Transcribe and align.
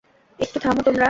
একটু 0.39 0.57
থামো 0.59 0.81
তোমরা! 0.81 0.99